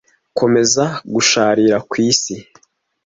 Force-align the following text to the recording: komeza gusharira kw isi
komeza 0.37 0.85
gusharira 1.13 1.77
kw 1.89 1.93
isi 2.09 2.35